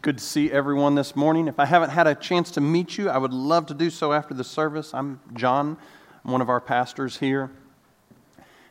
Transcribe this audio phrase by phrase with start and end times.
[0.00, 1.48] Good to see everyone this morning.
[1.48, 4.12] If I haven't had a chance to meet you, I would love to do so
[4.12, 4.94] after the service.
[4.94, 5.76] I'm John,
[6.24, 7.50] I'm one of our pastors here.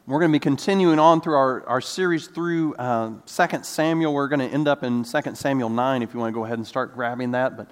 [0.06, 4.14] We're going to be continuing on through our, our series through uh, 2 Samuel.
[4.14, 6.60] We're going to end up in 2 Samuel 9 if you want to go ahead
[6.60, 7.58] and start grabbing that.
[7.58, 7.72] But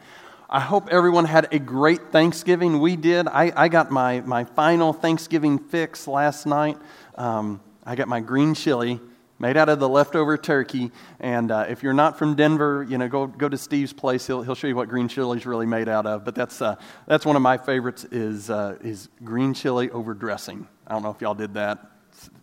[0.50, 2.82] I hope everyone had a great Thanksgiving.
[2.82, 3.26] We did.
[3.26, 6.78] I, I got my, my final Thanksgiving fix last night.
[7.18, 9.00] Um, I got my green chili
[9.40, 10.92] made out of the leftover turkey.
[11.20, 14.26] And uh, if you're not from Denver, you know, go, go to Steve's place.
[14.28, 16.24] He'll, he'll show you what green chili is really made out of.
[16.24, 20.68] But that's, uh, that's one of my favorites is, uh, is green chili over dressing.
[20.88, 21.92] I don't know if y'all did that.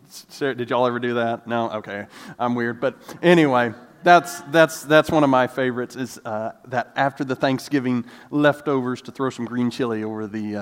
[0.09, 1.47] Sarah, did y'all ever do that?
[1.47, 1.71] No?
[1.71, 2.07] Okay.
[2.39, 2.81] I'm weird.
[2.81, 8.05] But anyway, that's, that's, that's one of my favorites is uh, that after the Thanksgiving
[8.31, 10.57] leftovers to throw some green chili over the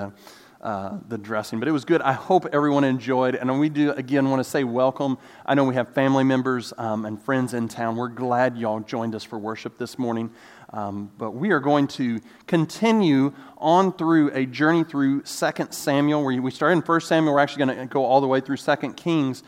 [0.60, 1.58] uh, the dressing.
[1.58, 2.02] But it was good.
[2.02, 3.34] I hope everyone enjoyed.
[3.34, 5.16] And we do, again, want to say welcome.
[5.46, 7.96] I know we have family members um, and friends in town.
[7.96, 10.30] We're glad y'all joined us for worship this morning.
[10.72, 16.24] Um, but we are going to continue on through a journey through 2 Samuel.
[16.24, 17.32] Where we started in 1 Samuel.
[17.34, 19.42] We're actually going to go all the way through 2 Kings.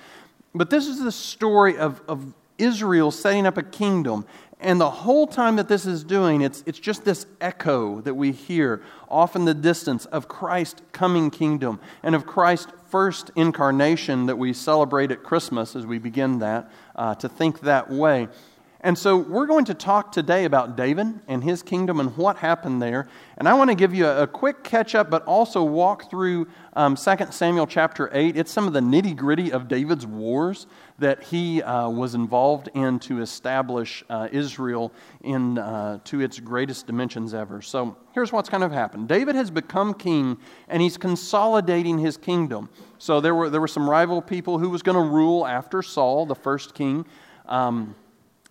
[0.54, 4.24] But this is the story of, of Israel setting up a kingdom.
[4.62, 8.30] And the whole time that this is doing, it's, it's just this echo that we
[8.30, 14.38] hear off in the distance of Christ's coming kingdom and of Christ's first incarnation that
[14.38, 18.28] we celebrate at Christmas as we begin that, uh, to think that way.
[18.84, 22.82] And so we're going to talk today about David and his kingdom and what happened
[22.82, 23.06] there.
[23.38, 26.96] And I want to give you a, quick catch up, but also walk through um,
[26.96, 28.36] 2 Samuel chapter 8.
[28.36, 30.66] It's some of the nitty gritty of David's wars
[30.98, 36.88] that he uh, was involved in to establish uh, Israel in, uh, to its greatest
[36.88, 37.62] dimensions ever.
[37.62, 42.68] So here's what's kind of happened David has become king, and he's consolidating his kingdom.
[42.98, 46.26] So there were, there were some rival people who was going to rule after Saul,
[46.26, 47.06] the first king.
[47.46, 47.94] Um,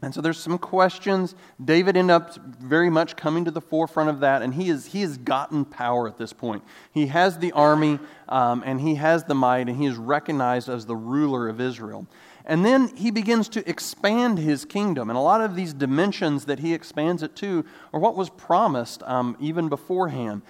[0.01, 1.35] and so there's some questions.
[1.63, 5.01] David ended up very much coming to the forefront of that, and he, is, he
[5.01, 6.63] has gotten power at this point.
[6.91, 10.85] He has the army, um, and he has the might, and he is recognized as
[10.85, 12.07] the ruler of Israel.
[12.45, 15.09] And then he begins to expand his kingdom.
[15.09, 19.03] And a lot of these dimensions that he expands it to are what was promised
[19.03, 20.41] um, even beforehand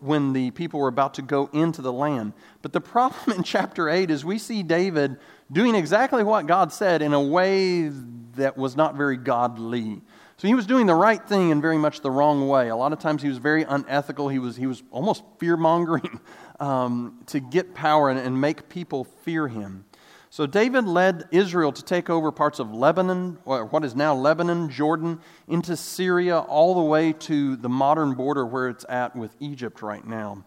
[0.00, 2.32] when the people were about to go into the land.
[2.62, 5.18] But the problem in chapter 8 is we see David
[5.50, 7.88] doing exactly what God said in a way
[8.36, 10.02] that was not very godly.
[10.38, 12.68] So he was doing the right thing in very much the wrong way.
[12.68, 14.28] A lot of times he was very unethical.
[14.28, 16.20] He was, he was almost fear mongering
[16.60, 19.86] um, to get power and, and make people fear him.
[20.30, 25.20] So David led Israel to take over parts of Lebanon, what is now Lebanon, Jordan,
[25.48, 30.06] into Syria, all the way to the modern border where it's at with Egypt right
[30.06, 30.44] now.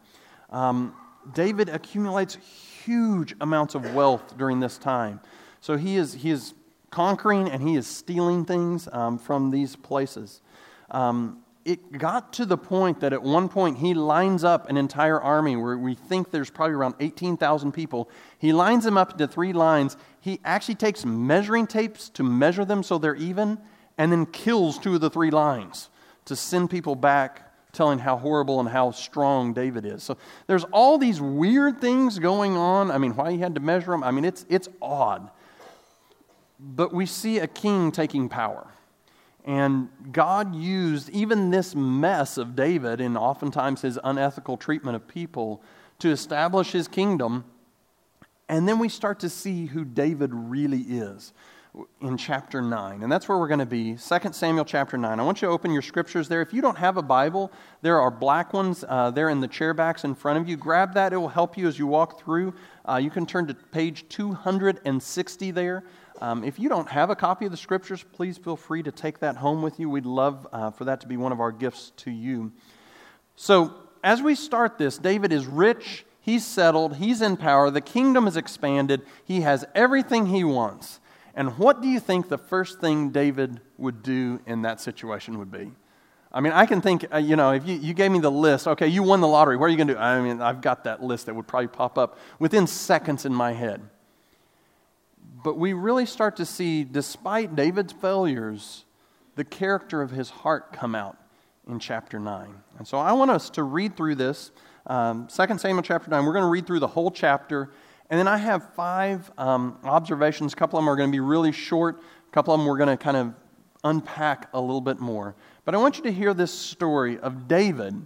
[0.49, 0.93] Um,
[1.33, 2.37] David accumulates
[2.85, 5.21] huge amounts of wealth during this time.
[5.61, 6.53] So he is, he is
[6.89, 10.41] conquering and he is stealing things um, from these places.
[10.91, 15.19] Um, it got to the point that at one point he lines up an entire
[15.19, 18.09] army where we think there's probably around 18,000 people.
[18.37, 19.97] He lines them up into three lines.
[20.21, 23.59] He actually takes measuring tapes to measure them so they're even,
[23.97, 25.89] and then kills two of the three lines
[26.25, 30.01] to send people back telling how horrible and how strong David is.
[30.01, 32.89] So there's all these weird things going on.
[32.89, 35.29] I mean, why he had to measure them, I mean, it's, it's odd.
[36.59, 38.67] But we see a king taking power.
[39.49, 45.63] And God used even this mess of David and oftentimes his unethical treatment of people
[45.97, 47.45] to establish his kingdom.
[48.47, 51.33] And then we start to see who David really is
[51.99, 53.01] in chapter 9.
[53.01, 55.19] And that's where we're going to be, 2 Samuel chapter 9.
[55.19, 56.43] I want you to open your scriptures there.
[56.43, 57.51] If you don't have a Bible,
[57.81, 60.57] there are black ones uh, there in the chair backs in front of you.
[60.57, 62.53] Grab that, it will help you as you walk through.
[62.87, 65.83] Uh, you can turn to page 260 there.
[66.21, 69.19] Um, if you don't have a copy of the scriptures, please feel free to take
[69.19, 69.89] that home with you.
[69.89, 72.51] We'd love uh, for that to be one of our gifts to you.
[73.35, 78.27] So, as we start this, David is rich, he's settled, he's in power, the kingdom
[78.27, 80.99] is expanded, he has everything he wants.
[81.35, 85.51] And what do you think the first thing David would do in that situation would
[85.51, 85.71] be?
[86.31, 88.67] I mean, I can think, uh, you know, if you, you gave me the list,
[88.67, 89.99] okay, you won the lottery, what are you going to do?
[89.99, 93.53] I mean, I've got that list that would probably pop up within seconds in my
[93.53, 93.81] head.
[95.43, 98.85] But we really start to see, despite David's failures,
[99.35, 101.17] the character of his heart come out
[101.67, 102.53] in chapter 9.
[102.77, 104.51] And so I want us to read through this.
[104.87, 107.69] Um, 2 Samuel chapter 9, we're going to read through the whole chapter.
[108.09, 110.53] And then I have five um, observations.
[110.53, 112.77] A couple of them are going to be really short, a couple of them we're
[112.77, 113.33] going to kind of
[113.83, 115.35] unpack a little bit more.
[115.63, 118.05] But I want you to hear this story of David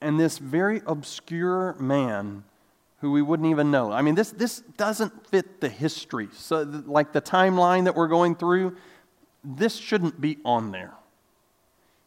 [0.00, 2.44] and this very obscure man
[3.00, 3.90] who we wouldn't even know.
[3.90, 6.28] I mean, this, this doesn't fit the history.
[6.34, 8.76] So, like the timeline that we're going through,
[9.42, 10.92] this shouldn't be on there.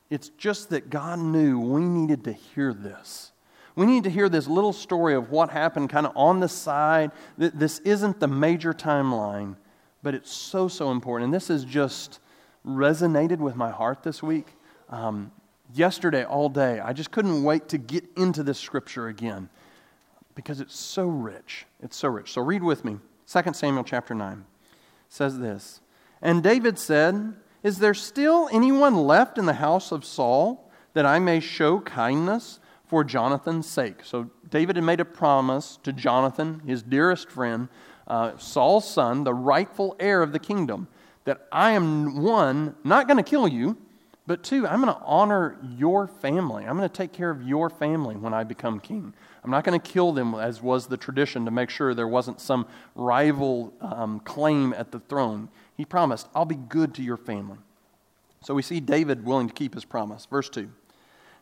[0.10, 3.31] It's just that God knew we needed to hear this.
[3.75, 7.12] We need to hear this little story of what happened kind of on the side.
[7.38, 9.56] This isn't the major timeline,
[10.04, 11.25] but it's so, so important.
[11.25, 12.19] And this has just
[12.63, 14.45] resonated with my heart this week.
[14.90, 15.31] Um,
[15.74, 19.50] yesterday, all day, I just couldn't wait to get into this scripture again
[20.35, 21.65] because it's so rich.
[21.81, 22.31] It's so rich.
[22.31, 22.97] So read with me.
[23.27, 24.45] 2 Samuel chapter 9
[25.09, 25.81] says this
[26.21, 31.19] And David said, Is there still anyone left in the house of Saul that I
[31.19, 34.03] may show kindness for Jonathan's sake?
[34.03, 37.69] So David had made a promise to Jonathan, his dearest friend,
[38.07, 40.88] uh, Saul's son, the rightful heir of the kingdom,
[41.25, 43.77] that I am one, not going to kill you,
[44.25, 46.65] but two, I'm going to honor your family.
[46.65, 49.13] I'm going to take care of your family when I become king.
[49.44, 52.40] I'm not going to kill them, as was the tradition, to make sure there wasn't
[52.40, 55.50] some rival um, claim at the throne.
[55.75, 57.57] He promised, I'll be good to your family.
[58.42, 60.25] So we see David willing to keep his promise.
[60.25, 60.69] Verse 2.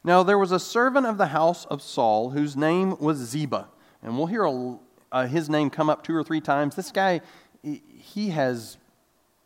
[0.03, 3.67] Now there was a servant of the house of Saul whose name was Ziba.
[4.01, 4.79] And we'll hear a,
[5.11, 6.75] uh, his name come up two or three times.
[6.75, 7.21] This guy,
[7.61, 8.77] he has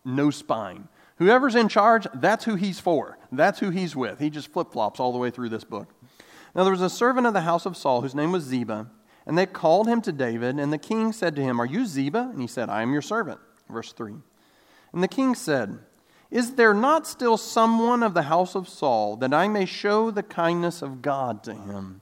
[0.06, 0.88] no spine.
[1.18, 3.18] Whoever's in charge, that's who he's for.
[3.32, 4.20] That's who he's with.
[4.20, 5.88] He just flip flops all the way through this book.
[6.56, 8.88] Now there was a servant of the house of Saul whose name was Ziba,
[9.26, 12.30] and they called him to David, and the king said to him, Are you Ziba?
[12.32, 13.40] And he said, I am your servant.
[13.70, 14.14] Verse 3.
[14.94, 15.80] And the king said,
[16.32, 20.24] Is there not still someone of the house of Saul that I may show the
[20.24, 22.02] kindness of God to him?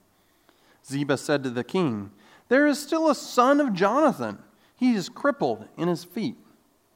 [0.86, 2.12] Ziba said to the king,
[2.50, 4.38] There is still a son of Jonathan.
[4.76, 6.36] He is crippled in his feet.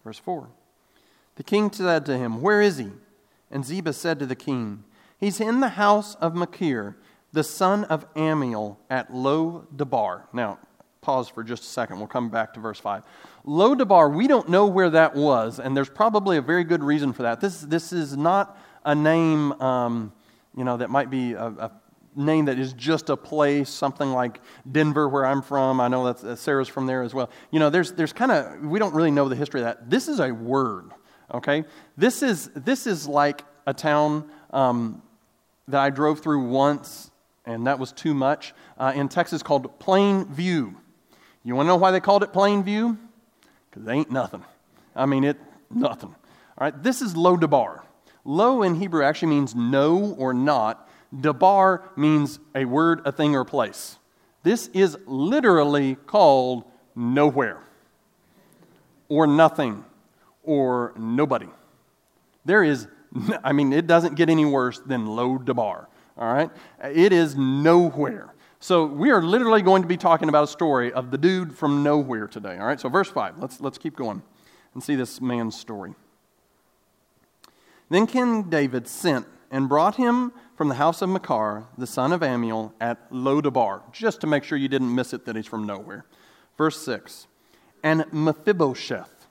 [0.03, 0.49] Verse 4.
[1.37, 2.91] The king said to him, Where is he?
[3.49, 4.83] And Ziba said to the king,
[5.19, 6.97] He's in the house of Machir
[7.33, 10.27] the son of Ammiel at Lo Debar.
[10.33, 10.59] Now,
[11.01, 11.99] pause for just a second.
[11.99, 13.03] We'll come back to verse 5.
[13.45, 17.13] Lo Debar, we don't know where that was, and there's probably a very good reason
[17.13, 17.39] for that.
[17.39, 20.11] This, this is not a name, um,
[20.55, 21.71] you know, that might be a, a,
[22.15, 24.41] name that is just a place, something like
[24.71, 25.79] Denver, where I'm from.
[25.79, 27.29] I know that uh, Sarah's from there as well.
[27.51, 29.89] You know, there's, there's kind of, we don't really know the history of that.
[29.89, 30.91] This is a word,
[31.31, 31.63] okay?
[31.95, 35.03] This is, this is like a town um,
[35.67, 37.11] that I drove through once
[37.47, 40.75] and that was too much, uh, in Texas called Plainview.
[41.43, 42.97] You want to know why they called it Plainview?
[43.69, 44.43] Because ain't nothing.
[44.93, 45.37] I mean, it,
[45.71, 46.09] nothing.
[46.09, 47.85] All right, this is Lo Debar.
[48.25, 50.89] Lo in Hebrew actually means no or not.
[51.17, 53.97] Debar means a word, a thing, or place.
[54.43, 56.65] This is literally called
[56.95, 57.61] nowhere,
[59.07, 59.85] or nothing,
[60.43, 61.47] or nobody.
[62.43, 62.87] There is,
[63.43, 65.87] I mean, it doesn't get any worse than Lo Debar
[66.17, 66.49] all right?
[66.83, 68.33] It is nowhere.
[68.59, 71.83] So we are literally going to be talking about a story of the dude from
[71.83, 72.79] nowhere today, all right?
[72.79, 74.23] So verse 5, let's, let's keep going
[74.73, 75.93] and see this man's story.
[77.89, 82.21] Then King David sent and brought him from the house of Machir, the son of
[82.21, 85.65] Ammiel, at Lo Debar, just to make sure you didn't miss it that he's from
[85.65, 86.05] nowhere.
[86.57, 87.27] Verse 6
[87.83, 89.27] And Mephibosheth,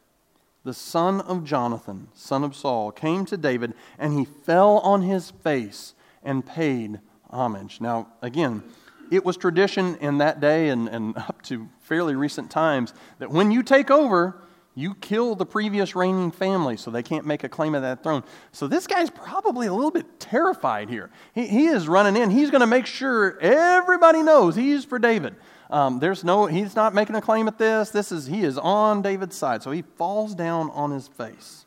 [0.62, 5.32] the son of Jonathan, son of Saul, came to David, and he fell on his
[5.32, 5.94] face
[6.26, 7.00] and paid
[7.30, 7.80] homage.
[7.80, 8.62] Now, again,
[9.10, 13.50] it was tradition in that day and, and up to fairly recent times that when
[13.50, 14.42] you take over,
[14.74, 18.22] you kill the previous reigning family so they can't make a claim of that throne.
[18.52, 21.10] So this guy's probably a little bit terrified here.
[21.34, 22.30] He, he is running in.
[22.30, 25.34] He's going to make sure everybody knows he's for David.
[25.70, 27.88] Um, there's no, he's not making a claim at this.
[27.88, 29.62] This is, he is on David's side.
[29.62, 31.64] So he falls down on his face.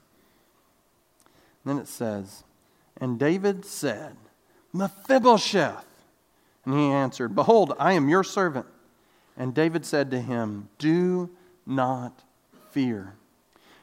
[1.63, 2.43] And then it says,
[3.01, 4.15] And David said,
[4.73, 5.85] Mephibosheth.
[6.65, 8.65] And he answered, Behold, I am your servant.
[9.37, 11.29] And David said to him, Do
[11.65, 12.23] not
[12.71, 13.15] fear.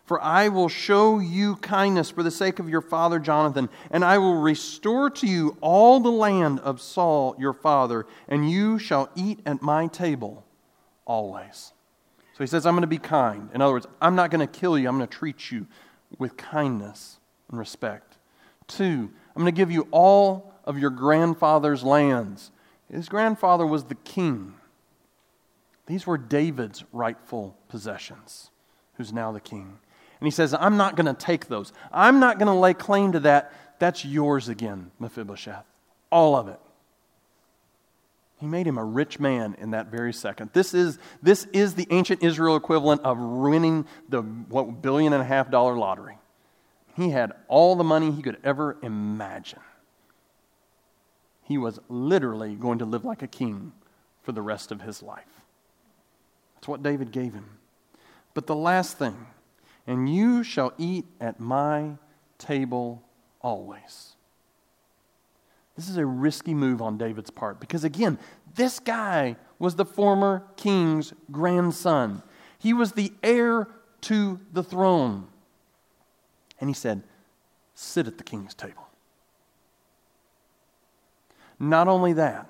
[0.05, 4.19] For I will show you kindness for the sake of your father Jonathan, and I
[4.19, 9.41] will restore to you all the land of Saul your father, and you shall eat
[9.45, 10.45] at my table
[11.07, 11.73] always.
[12.35, 13.49] So he says, I'm going to be kind.
[13.53, 15.67] In other words, I'm not going to kill you, I'm going to treat you
[16.19, 17.19] with kindness
[17.51, 18.19] and respect.
[18.69, 22.51] Two, I'm going to give you all of your grandfather's lands.
[22.91, 24.55] His grandfather was the king.
[25.87, 28.51] These were David's rightful possessions,
[28.95, 29.79] who's now the king.
[30.21, 31.73] And he says, I'm not going to take those.
[31.93, 33.53] I'm not going to lay claim to that.
[33.79, 35.65] That's yours again, Mephibosheth.
[36.11, 36.59] All of it.
[38.39, 40.51] He made him a rich man in that very second.
[40.53, 45.27] This is, this is the ancient Israel equivalent of winning the what, billion and a
[45.27, 46.19] half dollar lottery.
[46.97, 49.61] He had all the money he could ever imagine
[51.47, 53.73] he was literally going to live like a king
[54.23, 55.43] for the rest of his life.
[56.55, 57.59] That's what David gave him.
[58.35, 59.27] But the last thing,
[59.87, 61.93] and you shall eat at my
[62.39, 63.03] table
[63.41, 64.15] always.
[65.77, 68.19] This is a risky move on David's part because, again,
[68.57, 72.23] this guy was the former king's grandson.
[72.59, 73.69] He was the heir
[74.03, 75.29] to the throne.
[76.61, 77.05] And he said,
[77.75, 78.86] Sit at the king's table.
[81.59, 82.49] Not only that,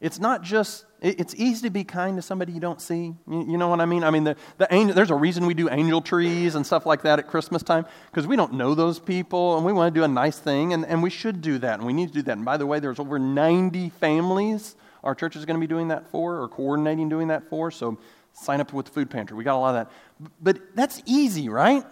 [0.00, 3.14] it's not just, it's easy to be kind to somebody you don't see.
[3.26, 4.04] You, know what I mean?
[4.04, 7.02] I mean, the, the angel, there's a reason we do angel trees and stuff like
[7.02, 10.04] that at Christmas time because we don't know those people and we want to do
[10.04, 12.36] a nice thing and, and we should do that and we need to do that.
[12.36, 15.88] And by the way, there's over 90 families our church is going to be doing
[15.88, 17.70] that for or coordinating doing that for.
[17.70, 17.98] So
[18.32, 19.36] sign up with the food pantry.
[19.36, 20.28] We got a lot of that.
[20.40, 21.84] But that's easy, right?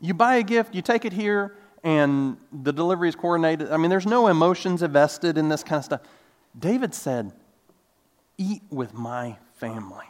[0.00, 3.70] You buy a gift, you take it here, and the delivery is coordinated.
[3.70, 6.00] I mean, there's no emotions invested in this kind of stuff.
[6.58, 7.32] David said,
[8.38, 10.06] Eat with my family.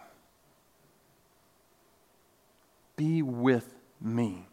[2.97, 4.47] Be with me.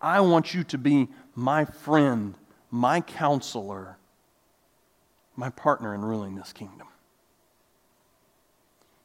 [0.00, 2.34] I want you to be my friend,
[2.70, 3.96] my counselor,
[5.36, 6.88] my partner in ruling this kingdom.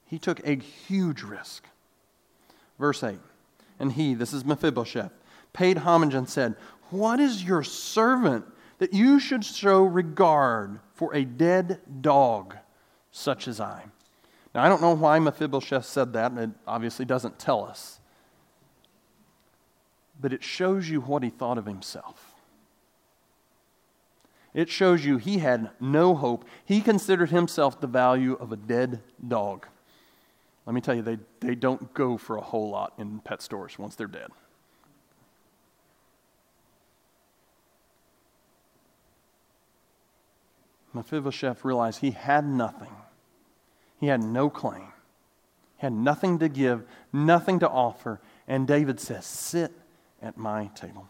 [0.06, 1.66] He took a huge risk.
[2.80, 3.20] Verse 8
[3.80, 5.12] And he, this is Mephibosheth,
[5.54, 6.56] paid homage and said,
[6.90, 8.46] What is your servant
[8.80, 12.56] that you should show regard for a dead dog?
[13.18, 13.84] such as I.
[14.54, 18.00] Now, I don't know why Mephibosheth said that, and it obviously doesn't tell us.
[20.22, 22.36] But it shows you what he thought of himself.
[24.54, 26.46] It shows you he had no hope.
[26.64, 29.68] He considered himself the value of a dead dog.
[30.66, 33.78] Let me tell you, they, they don't go for a whole lot in pet stores
[33.80, 34.30] once they're dead.
[40.98, 42.92] Mephibosheth realized he had nothing.
[44.00, 44.88] He had no claim.
[45.78, 48.20] He had nothing to give, nothing to offer.
[48.48, 49.72] And David says, Sit
[50.22, 51.08] at my table.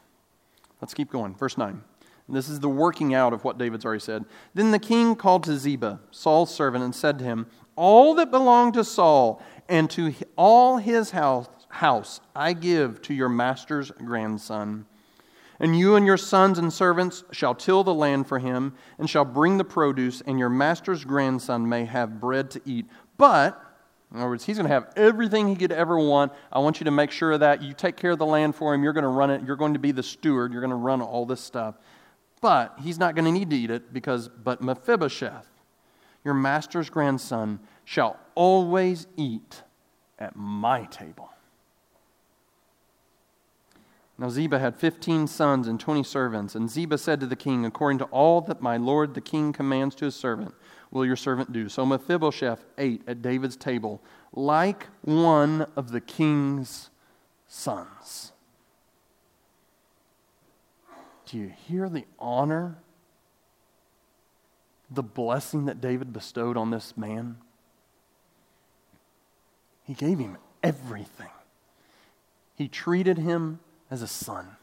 [0.82, 1.36] Let's keep going.
[1.36, 1.82] Verse 9.
[2.30, 4.26] This is the working out of what David's already said.
[4.54, 8.74] Then the king called to Ziba, Saul's servant, and said to him, All that belonged
[8.74, 14.86] to Saul and to all his house, house I give to your master's grandson.
[15.60, 19.26] And you and your sons and servants shall till the land for him, and shall
[19.26, 22.86] bring the produce, and your master's grandson may have bread to eat.
[23.18, 23.60] But,
[24.12, 26.32] in other words, he's going to have everything he could ever want.
[26.52, 27.64] I want you to make sure of that.
[27.64, 28.84] You take care of the land for him.
[28.84, 29.42] You're going to run it.
[29.44, 30.52] You're going to be the steward.
[30.52, 31.76] You're going to run all this stuff.
[32.40, 35.48] But he's not going to need to eat it because, but Mephibosheth,
[36.24, 39.64] your master's grandson, shall always eat
[40.20, 41.32] at my table.
[44.20, 46.56] Now Ziba had fifteen sons and twenty servants.
[46.56, 49.94] And Ziba said to the king, According to all that my lord the king commands
[49.96, 50.56] to his servant,
[50.90, 51.70] will your servant do.
[51.70, 54.02] So Mephibosheth ate at David's table
[54.34, 56.90] like one of the king's
[57.48, 58.32] sons.
[61.26, 62.78] Do you hear the honor,
[64.90, 67.38] the blessing that David bestowed on this man?
[69.84, 71.30] He gave him everything.
[72.56, 73.60] He treated him
[73.90, 74.58] as a son.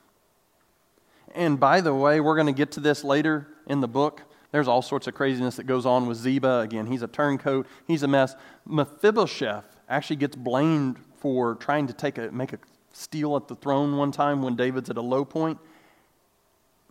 [1.34, 4.22] And by the way, we're going to get to this later in the book.
[4.52, 6.60] There's all sorts of craziness that goes on with Ziba.
[6.60, 8.36] Again, he's a turncoat, he's a mess.
[8.66, 12.58] Mephibosheth actually gets blamed for trying to take a, make a
[12.92, 15.58] steal at the throne one time when David's at a low point.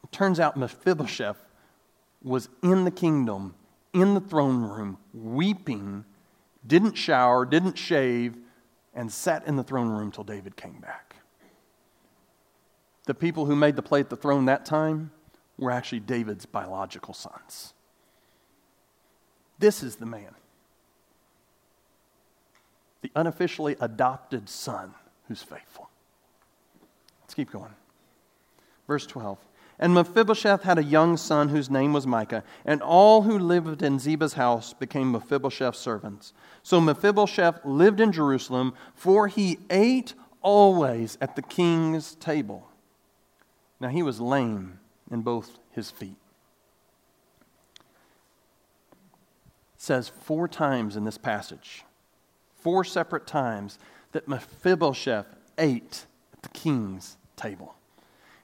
[0.04, 1.38] It turns out Mephibosheth
[2.22, 3.56] was in the kingdom,
[3.94, 6.04] in the throne room, weeping,
[6.66, 8.36] didn't shower, didn't shave,
[8.94, 11.13] and sat in the throne room till David came back
[13.06, 15.12] the people who made the play at the throne that time
[15.58, 17.74] were actually David's biological sons.
[19.60, 20.36] This is the man,
[23.02, 24.94] the unofficially adopted son
[25.28, 25.90] who's faithful.
[27.22, 27.74] Let's keep going.
[28.88, 29.38] Verse 12.
[29.80, 34.00] And Mephibosheth had a young son whose name was Micah, and all who lived in
[34.00, 36.34] Ziba's house became Mephibosheth's servants.
[36.62, 42.70] So Mephibosheth lived in Jerusalem, for he ate always at the king's table.
[43.84, 44.80] Now he was lame
[45.12, 46.16] in both his feet.
[49.76, 51.84] It says four times in this passage,
[52.56, 53.78] four separate times,
[54.14, 55.26] that Mephibosheth
[55.58, 57.76] ate at the king's table.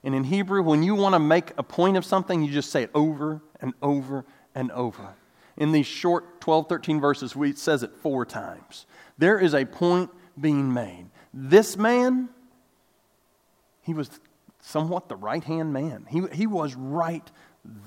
[0.03, 2.83] And in Hebrew, when you want to make a point of something, you just say
[2.83, 5.13] it over and over and over.
[5.55, 8.85] In these short 12, 13 verses, we, it says it four times.
[9.17, 11.05] There is a point being made.
[11.33, 12.27] This man,
[13.81, 14.19] he was
[14.69, 16.05] somewhat the right hand man.
[16.09, 17.29] He, he was right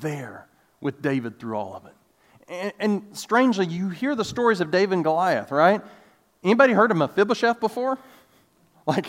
[0.01, 0.47] there
[0.81, 1.95] with David through all of it.
[2.49, 5.81] And, and, strangely, you hear the stories of David and Goliath, right?
[6.43, 7.99] Anybody heard of Mephibosheth before?
[8.85, 9.07] Like,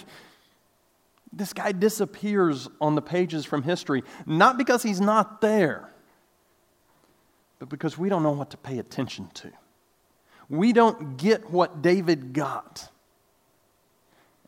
[1.33, 5.91] this guy disappears on the pages from history, not because he's not there,
[7.57, 9.51] but because we don't know what to pay attention to.
[10.47, 12.89] We don't get what David got.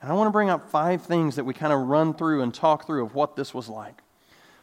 [0.05, 2.53] And I want to bring up five things that we kind of run through and
[2.53, 4.03] talk through of what this was like.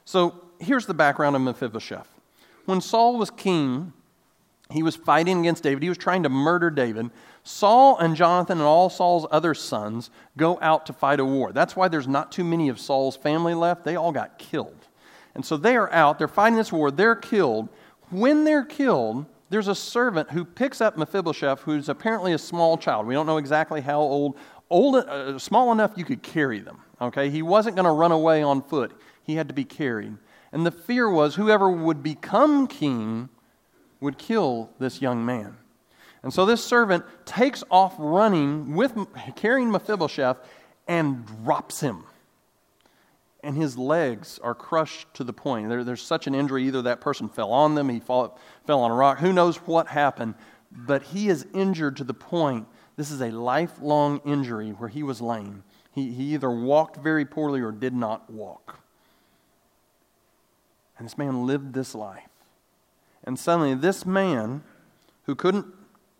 [0.04, 2.06] So here's the background of Mephibosheth.
[2.64, 3.92] When Saul was king,
[4.70, 5.82] he was fighting against David.
[5.82, 7.10] He was trying to murder David.
[7.42, 11.50] Saul and Jonathan and all Saul's other sons go out to fight a war.
[11.50, 13.82] That's why there's not too many of Saul's family left.
[13.82, 14.86] They all got killed.
[15.34, 17.68] And so they are out, they're fighting this war, they're killed.
[18.10, 23.06] When they're killed, there's a servant who picks up Mephibosheth, who's apparently a small child.
[23.06, 24.38] We don't know exactly how old,
[24.70, 26.80] old uh, small enough you could carry them.
[27.02, 28.98] Okay, he wasn't going to run away on foot.
[29.22, 30.16] He had to be carried.
[30.52, 33.28] And the fear was whoever would become king
[34.00, 35.58] would kill this young man.
[36.22, 38.96] And so this servant takes off running with
[39.36, 40.38] carrying Mephibosheth
[40.88, 42.04] and drops him.
[43.42, 45.68] And his legs are crushed to the point.
[45.68, 46.64] There, there's such an injury.
[46.64, 49.18] Either that person fell on them, he fall, fell on a rock.
[49.18, 50.34] Who knows what happened?
[50.70, 52.68] But he is injured to the point.
[52.96, 55.64] This is a lifelong injury where he was lame.
[55.92, 58.78] He, he either walked very poorly or did not walk.
[60.96, 62.28] And this man lived this life.
[63.24, 64.62] And suddenly, this man
[65.24, 65.66] who couldn't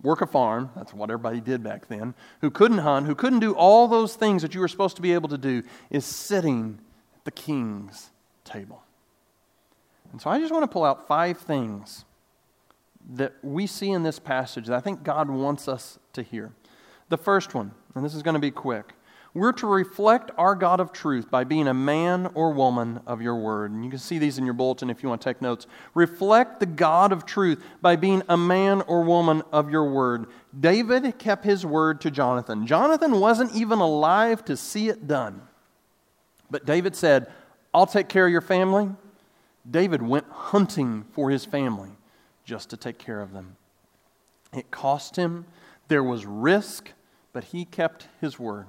[0.03, 3.55] work a farm, that's what everybody did back then, who couldn't hunt, who couldn't do
[3.55, 6.81] all those things that you were supposed to be able to do, is sitting
[7.25, 8.11] the king's
[8.45, 8.83] table.
[10.13, 12.05] And so I just want to pull out five things
[13.15, 16.53] that we see in this passage that I think God wants us to hear.
[17.09, 18.95] The first one, and this is going to be quick
[19.35, 23.37] we're to reflect our God of truth by being a man or woman of your
[23.37, 23.71] word.
[23.71, 25.67] And you can see these in your bulletin if you want to take notes.
[25.95, 30.27] Reflect the God of truth by being a man or woman of your word.
[30.59, 32.67] David kept his word to Jonathan.
[32.67, 35.41] Jonathan wasn't even alive to see it done.
[36.53, 37.33] But David said,
[37.73, 38.91] I'll take care of your family.
[39.69, 41.89] David went hunting for his family
[42.45, 43.57] just to take care of them.
[44.53, 45.47] It cost him,
[45.89, 46.91] there was risk,
[47.33, 48.67] but he kept his word.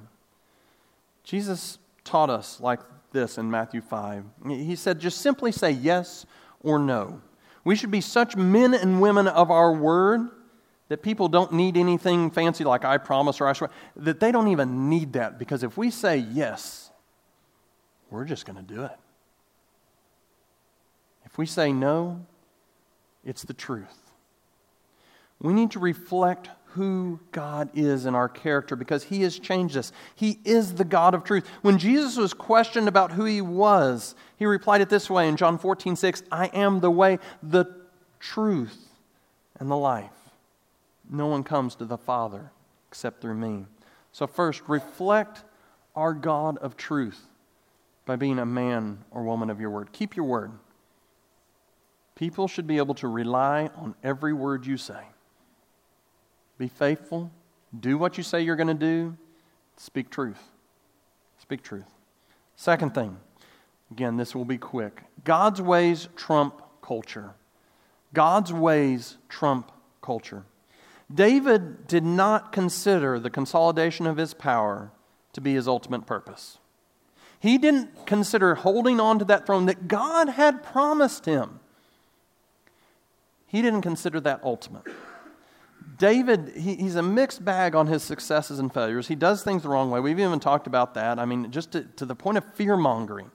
[1.26, 2.80] Jesus taught us like
[3.12, 4.24] this in Matthew 5.
[4.48, 6.26] He said, just simply say yes
[6.62, 7.22] or no.
[7.66, 10.30] We should be such men and women of our word
[10.88, 14.48] that people don't need anything fancy like I promise or I swear, that they don't
[14.50, 16.92] even need that because if we say yes,
[18.14, 18.96] we're just going to do it.
[21.26, 22.24] If we say no,
[23.26, 24.12] it's the truth.
[25.42, 29.92] We need to reflect who God is in our character because He has changed us.
[30.14, 31.48] He is the God of truth.
[31.64, 35.58] When Jesus was questioned about who He was, He replied it this way in John
[35.58, 37.66] 14, 6 I am the way, the
[38.20, 38.90] truth,
[39.60, 40.12] and the life.
[41.10, 42.52] No one comes to the Father
[42.90, 43.66] except through me.
[44.12, 45.44] So, first, reflect
[45.96, 47.20] our God of truth
[48.06, 49.92] by being a man or woman of your word.
[49.92, 50.52] Keep your word.
[52.16, 55.04] People should be able to rely on every word you say.
[56.58, 57.32] Be faithful.
[57.78, 59.18] Do what you say you're going to do.
[59.78, 60.42] Speak truth.
[61.40, 61.90] Speak truth.
[62.56, 63.18] Second thing,
[63.92, 67.34] again, this will be quick God's ways trump culture.
[68.14, 70.46] God's ways trump culture.
[71.14, 74.92] David did not consider the consolidation of his power
[75.34, 76.60] to be his ultimate purpose.
[77.44, 81.60] He didn't consider holding on to that throne that God had promised him.
[83.48, 84.84] He didn't consider that ultimate.
[85.98, 89.10] David, he, he's a mixed bag on his successes and failures.
[89.10, 90.00] He does things the wrong way.
[90.00, 91.20] We've even talked about that.
[91.20, 93.30] I mean, just to, to the point of fear mongering.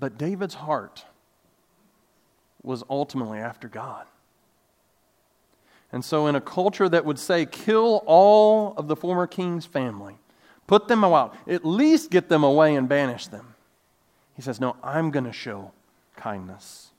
[0.00, 1.04] But David's heart
[2.62, 4.06] was ultimately after God.
[5.92, 10.16] And so, in a culture that would say, kill all of the former king's family,
[10.66, 13.54] put them out, at least get them away and banish them,
[14.36, 15.72] he says, No, I'm going to show
[16.16, 16.90] kindness.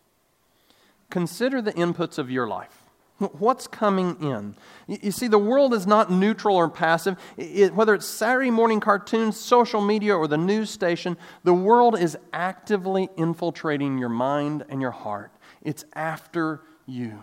[1.09, 2.85] Consider the inputs of your life.
[3.17, 4.55] What's coming in?
[4.87, 7.17] You see, the world is not neutral or passive.
[7.37, 12.17] It, whether it's Saturday morning cartoons, social media, or the news station, the world is
[12.33, 15.31] actively infiltrating your mind and your heart.
[15.61, 17.21] It's after you.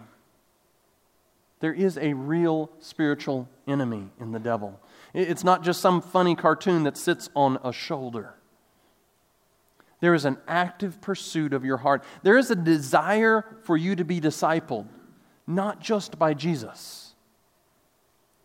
[1.60, 4.80] There is a real spiritual enemy in the devil.
[5.14, 8.34] It's not just some funny cartoon that sits on a shoulder.
[10.00, 12.02] There is an active pursuit of your heart.
[12.22, 14.88] There is a desire for you to be discipled
[15.46, 17.14] not just by Jesus,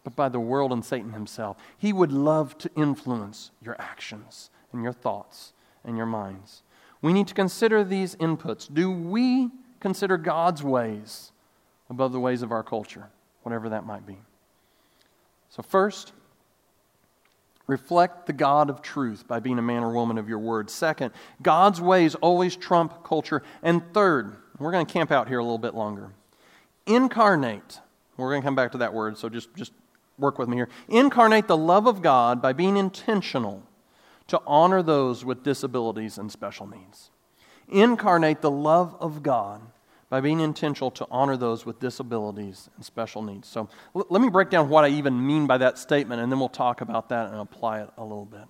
[0.04, 1.58] but by the world and Satan himself.
[1.78, 5.54] He would love to influence your actions and your thoughts
[5.84, 6.64] and your minds.
[7.02, 8.72] We need to consider these inputs.
[8.72, 9.50] Do we
[9.80, 11.32] consider God's ways
[11.90, 13.10] above the ways of our culture,
[13.44, 14.18] whatever that might be?
[15.50, 16.14] So, first,
[17.68, 20.70] reflect the God of truth by being a man or woman of your word.
[20.70, 23.44] Second, God's ways always trump culture.
[23.62, 26.12] And third, We're going to camp out here a little bit longer.
[26.88, 27.80] Incarnate.
[28.16, 29.72] We're going to come back to that word, so just, just
[30.18, 30.70] work with me here.
[30.88, 33.62] Incarnate the love of God by being intentional
[34.28, 37.12] to honor those with disabilities and special needs.
[37.70, 39.62] Incarnate the love of God
[40.10, 43.48] by being intentional to honor those with disabilities and special needs.
[43.48, 46.40] So l- let me break down what I even mean by that statement, and then
[46.40, 48.44] we'll talk about that and apply it a little bit.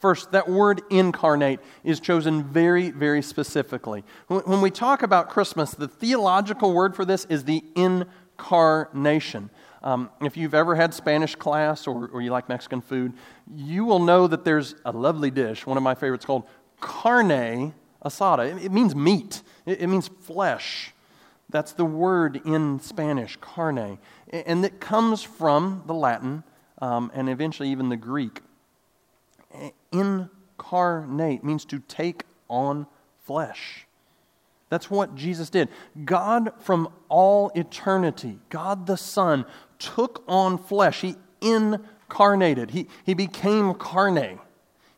[0.00, 4.02] First, that word incarnate is chosen very, very specifically.
[4.26, 9.50] When we talk about Christmas, the theological word for this is the incarnation.
[9.84, 13.14] Um, if you've ever had Spanish class or, or, you like Mexican food,
[13.52, 16.44] you will know that there's a lovely dish, one of my favorites, called
[16.80, 18.62] carne asada.
[18.62, 20.91] It, means meat, it, means flesh.
[21.52, 23.98] That's the word in Spanish, carne.
[24.32, 26.42] And it comes from the Latin
[26.80, 28.40] um, and eventually even the Greek.
[29.92, 32.86] Incarnate means to take on
[33.24, 33.86] flesh.
[34.70, 35.68] That's what Jesus did.
[36.04, 39.44] God from all eternity, God the Son,
[39.78, 41.02] took on flesh.
[41.02, 42.70] He incarnated.
[42.70, 44.40] He, he became carne.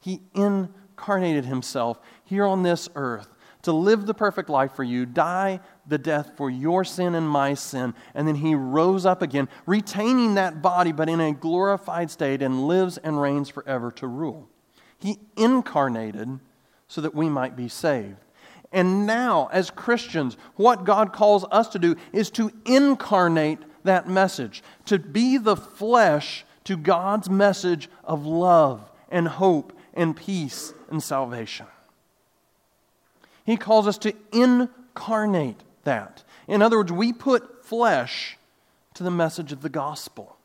[0.00, 3.33] He incarnated himself here on this earth
[3.64, 7.54] to live the perfect life for you, die the death for your sin and my
[7.54, 12.40] sin, and then he rose up again, retaining that body but in a glorified state,
[12.40, 14.48] and lives and reigns forever to rule.
[14.98, 16.38] He incarnated
[16.88, 18.16] so that we might be saved.
[18.72, 24.62] And now, as Christians, what God calls us to do is to incarnate that message,
[24.86, 31.66] to be the flesh to God's message of love and hope and peace and salvation.
[33.44, 36.24] He calls us to incarnate that.
[36.48, 38.38] In other words, we put flesh
[38.94, 40.36] to the message of the gospel.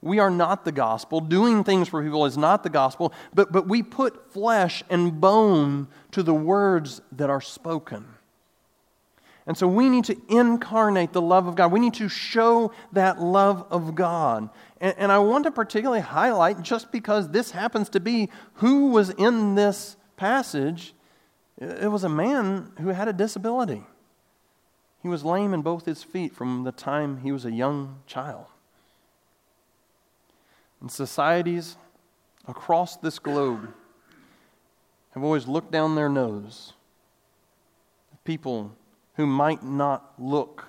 [0.00, 1.20] We are not the gospel.
[1.20, 5.88] Doing things for people is not the gospel, but, but we put flesh and bone
[6.12, 8.06] to the words that are spoken.
[9.46, 11.72] And so we need to incarnate the love of God.
[11.72, 14.50] We need to show that love of God.
[14.78, 19.08] And, and, I want to particularly highlight, just because this happens to be who was
[19.08, 20.94] in this passage,
[21.60, 23.82] it was a man who had a disability.
[25.02, 28.46] He was lame in both his feet from the time he was a young child.
[30.80, 31.76] And societies
[32.46, 33.72] across this globe
[35.10, 36.74] have always looked down their nose
[38.12, 38.76] at people
[39.14, 40.66] who might not look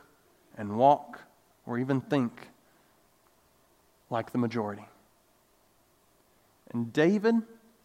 [0.58, 1.21] and walk
[1.65, 2.49] or even think
[4.10, 4.86] like the majority.
[6.71, 7.36] And David,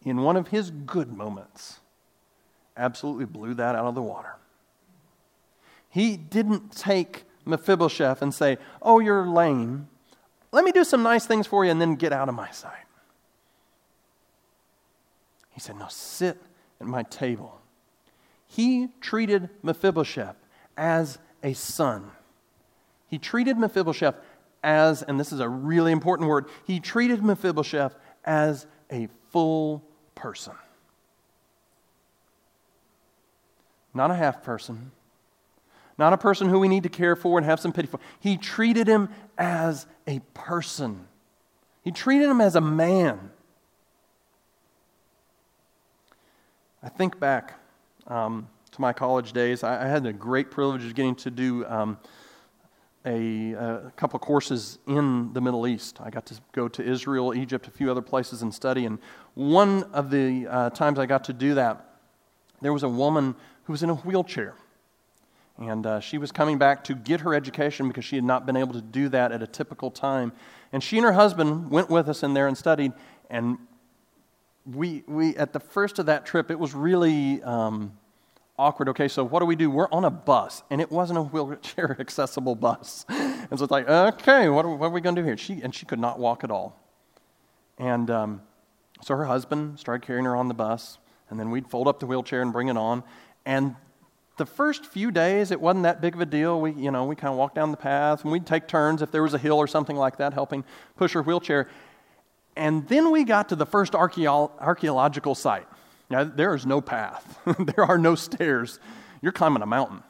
[0.03, 1.79] in one of his good moments,
[2.77, 4.35] absolutely blew that out of the water.
[5.89, 9.87] He didn't take Mephibosheth and say, Oh, you're lame.
[10.51, 12.85] Let me do some nice things for you and then get out of my sight.
[15.51, 16.41] He said, No, sit
[16.81, 17.61] at my table.
[18.47, 20.35] He treated Mephibosheth
[20.77, 22.11] as a son.
[23.07, 24.15] He treated Mephibosheth
[24.63, 29.83] as, and this is a really important word, he treated Mephibosheth as a full
[30.15, 30.53] person.
[33.95, 34.91] Not a half person,
[35.97, 37.99] not a person who we need to care for and have some pity for.
[38.19, 41.07] He treated him as a person,
[41.83, 43.31] he treated him as a man.
[46.83, 47.59] I think back
[48.05, 49.63] um, to my college days.
[49.63, 51.97] I, I, had the great privilege of getting to do um,
[53.03, 55.99] a, a, couple of courses in the Middle East.
[55.99, 58.85] I got to go to Israel, Egypt, a few other places and study.
[58.85, 58.99] And
[59.33, 61.95] one of the uh, times I got to do that,
[62.61, 64.55] there was a woman who was in a wheelchair.
[65.57, 68.57] And uh, she was coming back to get her education because she had not been
[68.57, 70.33] able to do that at a typical time.
[70.73, 72.91] And she and her husband went with us in there and studied.
[73.29, 73.57] And
[74.65, 77.93] we, we at the first of that trip, it was really um,
[78.57, 78.89] awkward.
[78.89, 79.69] Okay, so what do we do?
[79.69, 83.05] We're on a bus, and it wasn't a wheelchair accessible bus.
[83.09, 85.37] and so it's like, okay, what are, what are we going to do here?
[85.37, 86.81] She, and she could not walk at all.
[87.77, 88.41] And um,
[89.01, 90.97] so her husband started carrying her on the bus,
[91.29, 93.03] and then we'd fold up the wheelchair and bring it on.
[93.45, 93.75] And
[94.37, 96.59] the first few days, it wasn't that big of a deal.
[96.59, 99.11] We, you know, we kind of walked down the path and we'd take turns if
[99.11, 100.63] there was a hill or something like that, helping
[100.97, 101.69] push her wheelchair.
[102.55, 105.67] And then we got to the first archeo- archaeological site.
[106.09, 108.79] Now, there is no path, there are no stairs.
[109.21, 110.03] You're climbing a mountain.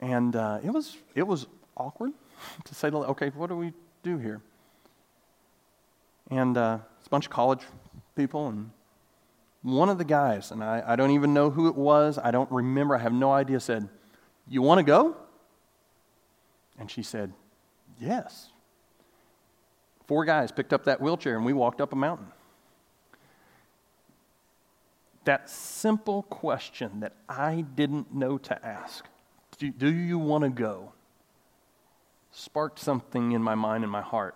[0.00, 2.12] And uh, it, was, it was awkward
[2.64, 4.40] to say, okay, what do we do here?
[6.30, 7.60] And uh, it's a bunch of college
[8.16, 8.70] people and
[9.62, 12.50] one of the guys, and I, I don't even know who it was, I don't
[12.50, 13.88] remember, I have no idea, said,
[14.48, 15.16] You want to go?
[16.78, 17.32] And she said,
[18.00, 18.48] Yes.
[20.06, 22.26] Four guys picked up that wheelchair and we walked up a mountain.
[25.24, 29.06] that simple question that I didn't know to ask
[29.58, 30.92] do, do you want to go?
[32.32, 34.34] sparked something in my mind and my heart.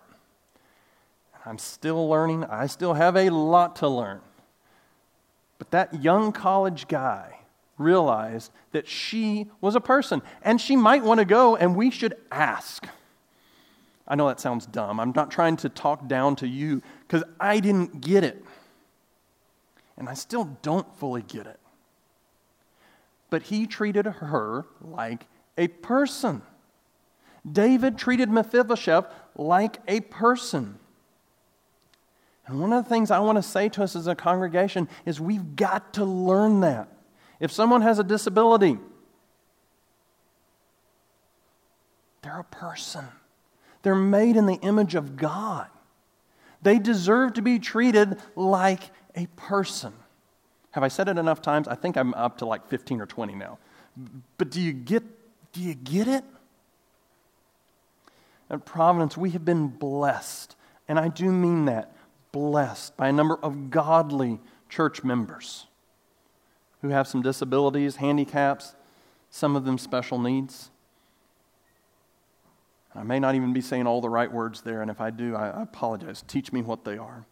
[1.45, 4.21] I'm still learning, I still have a lot to learn.
[5.59, 7.41] But that young college guy
[7.79, 12.15] realized that she was a person and she might want to go, and we should
[12.31, 12.87] ask.
[14.09, 15.01] I know that sounds dumb.
[15.01, 18.45] I'm not trying to talk down to you because I didn't get it.
[19.97, 21.59] And I still don't fully get it.
[23.31, 25.27] But he treated her like
[25.59, 26.43] a person.
[27.51, 30.79] David treated Mephibosheth like a person.
[32.47, 35.21] And one of the things I want to say to us as a congregation is
[35.21, 36.89] we've got to learn that.
[37.41, 38.79] If someone has a disability,
[42.23, 43.05] they're a person.
[43.83, 45.67] They're made in the image of God.
[46.63, 48.81] They deserve to be treated like
[49.15, 49.93] a person.
[50.71, 51.69] Have I said it enough times?
[51.69, 53.59] I think I'm up to like 15 or 20 now.
[54.39, 55.03] But do you get
[55.53, 56.23] do you get it?
[58.51, 60.55] At Providence, we have been blessed,
[60.87, 61.96] and I do mean that
[62.37, 65.67] blessed by a number of godly church members
[66.83, 68.75] who have some disabilities, handicaps,
[69.31, 70.69] some of them special needs.
[72.95, 75.35] I may not even be saying all the right words there, and if I do,
[75.35, 76.23] I apologize.
[76.29, 77.25] Teach me what they are.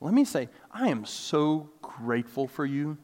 [0.00, 2.98] Let me say, I am so grateful for you.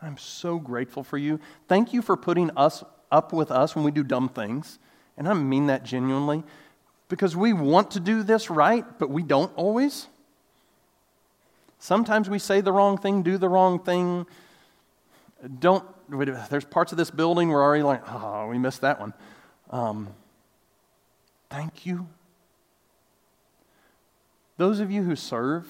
[0.00, 1.40] I'm so grateful for you.
[1.66, 4.78] Thank you for putting us up with us when we do dumb things.
[5.18, 6.44] And I mean that genuinely
[7.08, 10.06] because we want to do this right, but we don't always.
[11.80, 14.26] Sometimes we say the wrong thing, do the wrong thing.
[15.58, 19.14] Don't, there's parts of this building we're already like, oh, we missed that one.
[19.70, 20.08] Um,
[21.48, 22.06] thank you.
[24.56, 25.66] Those of you who serve,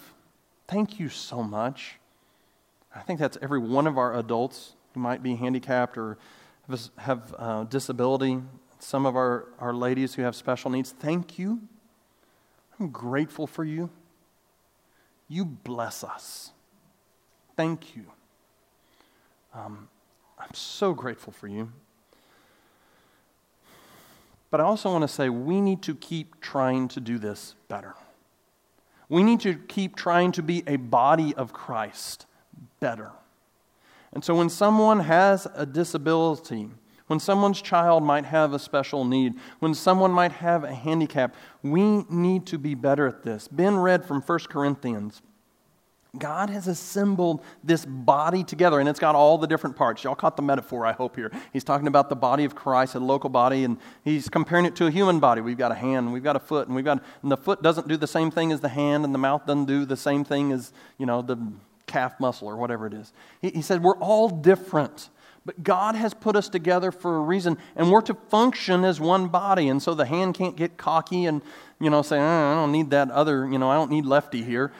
[0.66, 1.94] thank you so much.
[2.94, 6.18] I think that's every one of our adults who might be handicapped or
[6.98, 8.42] have, uh, disability
[8.82, 11.60] some of our, our ladies who have special needs, thank you.
[12.78, 13.90] I'm grateful for you.
[15.30, 16.50] You bless us.
[17.56, 18.02] Thank you.
[19.54, 19.88] Um,
[20.36, 21.70] I'm so grateful for you.
[24.50, 27.94] But I also want to say we need to keep trying to do this better.
[29.08, 32.26] We need to keep trying to be a body of Christ
[32.80, 33.12] better.
[34.12, 36.70] And so when someone has a disability,
[37.10, 42.04] when someone's child might have a special need, when someone might have a handicap, we
[42.08, 43.48] need to be better at this.
[43.48, 45.20] Ben read from 1 Corinthians.
[46.16, 50.04] God has assembled this body together, and it's got all the different parts.
[50.04, 51.32] Y'all caught the metaphor, I hope, here.
[51.52, 54.86] He's talking about the body of Christ, a local body, and he's comparing it to
[54.86, 55.40] a human body.
[55.40, 57.88] We've got a hand, we've got a foot, and we've got, and the foot doesn't
[57.88, 60.52] do the same thing as the hand, and the mouth doesn't do the same thing
[60.52, 61.36] as, you know, the
[61.88, 63.12] calf muscle or whatever it is.
[63.42, 65.10] He, he said, We're all different.
[65.50, 69.26] But God has put us together for a reason, and we're to function as one
[69.26, 69.68] body.
[69.68, 71.42] And so the hand can't get cocky and,
[71.80, 74.44] you know, say, oh, I don't need that other, you know, I don't need lefty
[74.44, 74.70] here.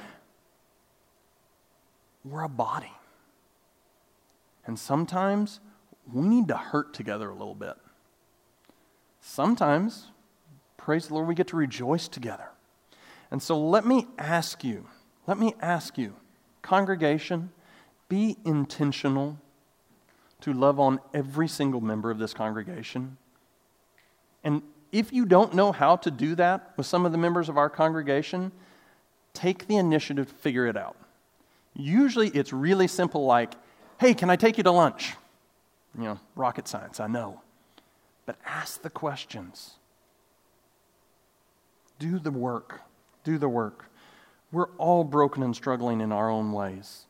[2.24, 2.92] We're a body.
[4.64, 5.58] And sometimes
[6.12, 7.74] we need to hurt together a little bit.
[9.20, 10.06] Sometimes,
[10.76, 12.50] praise the Lord, we get to rejoice together.
[13.32, 14.86] And so let me ask you,
[15.26, 16.14] let me ask you,
[16.62, 17.50] congregation,
[18.08, 19.40] be intentional
[20.40, 23.16] to love on every single member of this congregation.
[24.42, 27.56] And if you don't know how to do that with some of the members of
[27.56, 28.52] our congregation,
[29.34, 30.96] take the initiative to figure it out.
[31.74, 33.54] Usually it's really simple, like,
[33.98, 35.14] hey, can I take you to lunch?
[35.96, 37.40] You know, rocket science, I know.
[38.26, 39.74] But ask the questions.
[41.98, 42.80] Do the work.
[43.24, 43.86] Do the work.
[44.52, 47.04] We're all broken and struggling in our own ways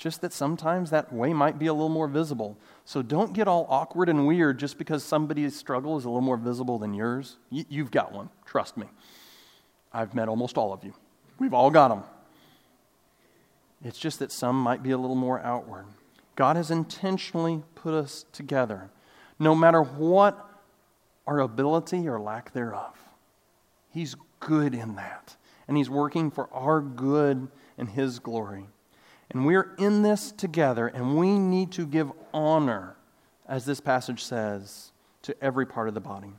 [0.00, 2.56] just that sometimes that way might be a little more visible.
[2.86, 6.38] So don't get all awkward and weird just because somebody's struggle is a little more
[6.38, 7.36] visible than yours.
[7.52, 8.86] Y- you've got one, trust me.
[9.92, 10.94] I've met almost all of you.
[11.38, 12.04] We've all got them.
[13.84, 15.84] It's just that some might be a little more outward.
[16.34, 18.90] God has intentionally put us together,
[19.38, 20.48] no matter what
[21.26, 22.96] our ability or lack thereof.
[23.90, 25.36] He's good in that,
[25.68, 28.64] and He's working for our good and His glory.
[29.30, 32.96] And we're in this together, and we need to give honor,
[33.48, 36.32] as this passage says, to every part of the body.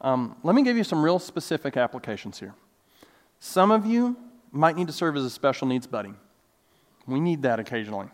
[0.00, 2.54] Um, let me give you some real specific applications here.
[3.38, 4.16] Some of you
[4.50, 6.14] might need to serve as a special needs buddy.
[7.06, 8.08] We need that occasionally.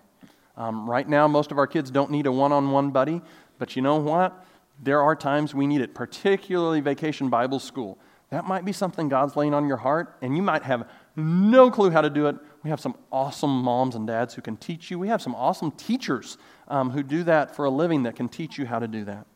[0.56, 3.22] Um, right now, most of our kids don't need a one on one buddy,
[3.58, 4.44] but you know what?
[4.82, 7.98] There are times we need it, particularly vacation Bible school.
[8.30, 11.90] That might be something God's laying on your heart, and you might have no clue
[11.90, 12.36] how to do it.
[12.64, 14.98] We have some awesome moms and dads who can teach you.
[14.98, 16.36] We have some awesome teachers
[16.68, 19.26] um, who do that for a living that can teach you how to do that.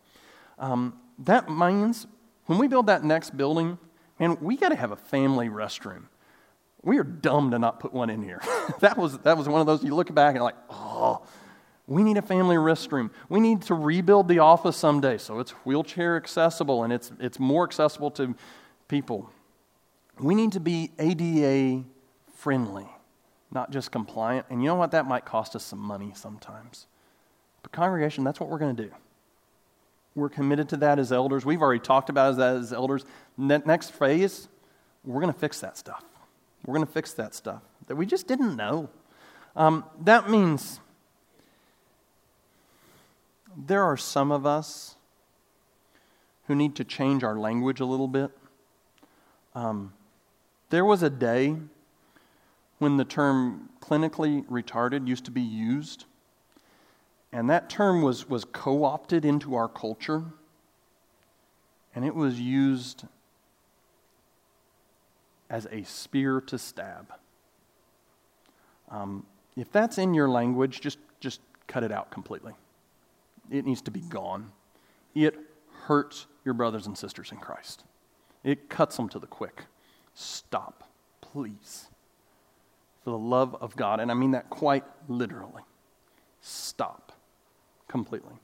[0.59, 2.07] Um, that means
[2.47, 3.79] when we build that next building,
[4.19, 6.05] man, we got to have a family restroom.
[6.83, 8.41] We are dumb to not put one in here.
[8.81, 11.23] that, was, that was one of those you look back and like, oh,
[11.87, 13.11] we need a family restroom.
[13.29, 17.65] We need to rebuild the office someday so it's wheelchair accessible and it's, it's more
[17.65, 18.35] accessible to
[18.91, 19.31] people.
[20.19, 21.85] We need to be ADA
[22.35, 22.89] friendly,
[23.51, 24.47] not just compliant.
[24.51, 24.91] And you know what?
[24.91, 26.87] That might cost us some money sometimes.
[27.63, 28.91] But, congregation, that's what we're going to do.
[30.17, 31.47] We're committed to that as elders.
[31.47, 33.05] We've already talked about that as elders.
[33.39, 34.49] next phase,
[35.05, 36.05] we're going to fix that stuff.
[36.67, 38.91] We're going to fix that stuff that we just didn't know.
[39.57, 40.81] Um, that means
[43.57, 44.97] there are some of us
[46.47, 48.31] who need to change our language a little bit.
[49.55, 49.93] Um,
[50.71, 51.57] there was a day
[52.79, 56.05] when the term clinically retarded used to be used,
[57.33, 60.25] and that term was, was co opted into our culture,
[61.95, 63.05] and it was used
[65.51, 67.13] as a spear to stab.
[68.89, 72.55] Um, if that's in your language, just, just cut it out completely.
[73.51, 74.53] It needs to be gone.
[75.15, 75.37] It
[75.83, 77.85] hurts your brothers and sisters in Christ,
[78.45, 79.65] it cuts them to the quick.
[80.15, 80.85] Stop,
[81.21, 81.89] please.
[83.05, 85.63] For the love of God, and I mean that quite literally.
[86.41, 87.13] Stop
[87.89, 88.35] completely.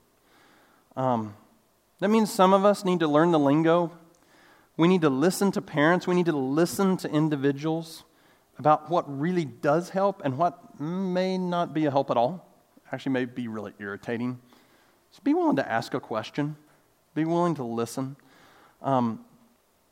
[0.95, 1.35] Um,
[1.99, 3.91] that means some of us need to learn the lingo.
[4.75, 6.07] We need to listen to parents.
[6.07, 8.03] We need to listen to individuals
[8.59, 12.47] about what really does help and what may not be a help at all.
[12.91, 14.39] Actually, may be really irritating.
[15.11, 16.55] So be willing to ask a question,
[17.15, 18.15] be willing to listen.
[18.81, 19.25] Um,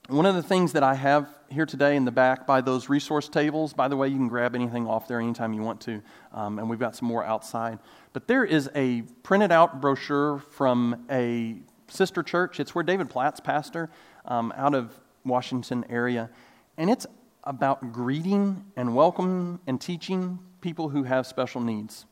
[0.07, 3.27] one of the things that I have here today in the back by those resource
[3.27, 6.59] tables, by the way, you can grab anything off there anytime you want to, um,
[6.59, 7.79] and we've got some more outside.
[8.13, 12.59] But there is a printed out brochure from a sister church.
[12.59, 13.89] It's where David Platt's pastor
[14.25, 16.29] um, out of Washington area,
[16.77, 17.07] and it's
[17.43, 22.05] about greeting and welcoming and teaching people who have special needs.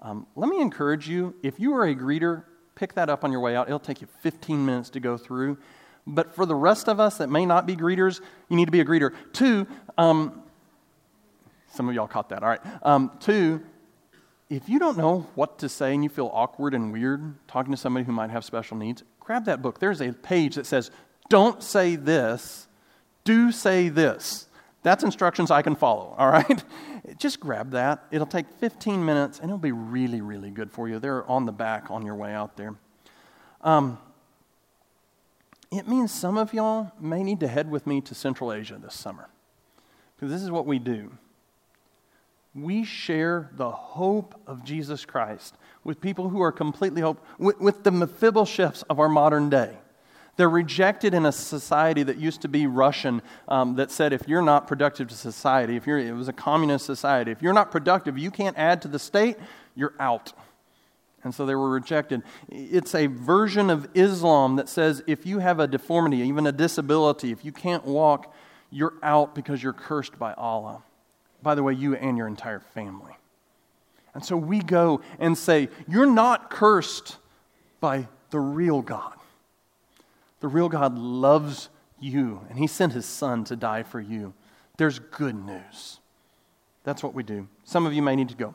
[0.00, 3.40] Um, let me encourage you if you are a greeter, pick that up on your
[3.40, 3.68] way out.
[3.68, 5.58] It'll take you 15 minutes to go through.
[6.06, 8.80] But for the rest of us that may not be greeters, you need to be
[8.80, 9.12] a greeter.
[9.32, 9.66] Two,
[9.98, 10.42] um,
[11.72, 12.42] some of y'all caught that.
[12.42, 12.60] All right.
[12.82, 13.60] Um, two,
[14.48, 17.76] if you don't know what to say and you feel awkward and weird talking to
[17.76, 19.80] somebody who might have special needs, grab that book.
[19.80, 20.90] There's a page that says,
[21.28, 22.68] Don't say this,
[23.24, 24.46] do say this.
[24.84, 26.62] That's instructions I can follow, all right?
[27.18, 28.04] Just grab that.
[28.12, 31.00] It'll take 15 minutes and it'll be really, really good for you.
[31.00, 32.76] They're on the back on your way out there.
[33.62, 33.98] Um,
[35.70, 38.94] it means some of y'all may need to head with me to Central Asia this
[38.94, 39.28] summer
[40.14, 41.12] because this is what we do.
[42.54, 47.84] We share the hope of Jesus Christ with people who are completely hope, with, with
[47.84, 49.76] the Mephibosheths of our modern day.
[50.36, 54.42] They're rejected in a society that used to be Russian, um, that said if you're
[54.42, 58.18] not productive to society, if you're, it was a communist society, if you're not productive,
[58.18, 59.36] you can't add to the state,
[59.74, 60.32] you're out.
[61.26, 62.22] And so they were rejected.
[62.48, 67.32] It's a version of Islam that says if you have a deformity, even a disability,
[67.32, 68.32] if you can't walk,
[68.70, 70.84] you're out because you're cursed by Allah.
[71.42, 73.16] By the way, you and your entire family.
[74.14, 77.16] And so we go and say, You're not cursed
[77.80, 79.16] by the real God.
[80.38, 84.32] The real God loves you, and He sent His Son to die for you.
[84.76, 85.98] There's good news.
[86.84, 87.48] That's what we do.
[87.64, 88.54] Some of you may need to go.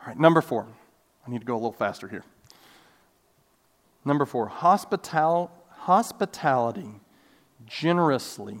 [0.00, 0.66] All right, number four.
[1.28, 2.24] I need to go a little faster here.
[4.02, 6.88] Number four, hospital, hospitality,
[7.66, 8.56] generously,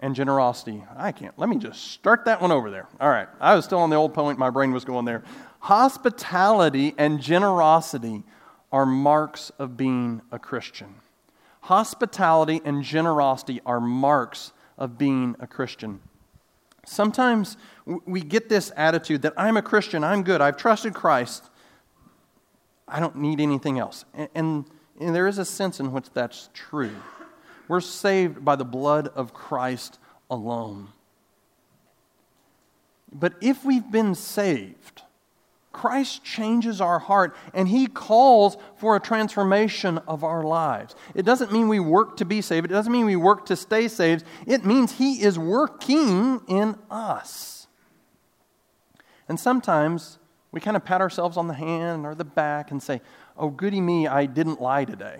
[0.00, 0.82] and generosity.
[0.96, 1.38] I can't.
[1.38, 2.88] Let me just start that one over there.
[2.98, 3.28] All right.
[3.38, 4.38] I was still on the old point.
[4.38, 5.22] My brain was going there.
[5.58, 8.22] Hospitality and generosity
[8.72, 10.94] are marks of being a Christian.
[11.62, 16.00] Hospitality and generosity are marks of being a Christian.
[16.90, 21.48] Sometimes we get this attitude that I'm a Christian, I'm good, I've trusted Christ,
[22.88, 24.04] I don't need anything else.
[24.12, 24.64] And, and,
[24.98, 26.96] and, there is a sense in which that's true.
[27.68, 30.88] We're saved by the blood of Christ alone.
[33.12, 35.02] But if we've been saved,
[35.72, 40.96] Christ changes our heart and he calls for a transformation of our lives.
[41.14, 43.86] It doesn't mean we work to be saved, it doesn't mean we work to stay
[43.86, 44.24] saved.
[44.46, 47.68] It means he is working in us.
[49.28, 50.18] And sometimes
[50.50, 53.00] we kind of pat ourselves on the hand or the back and say,
[53.36, 55.18] Oh, goody me, I didn't lie today.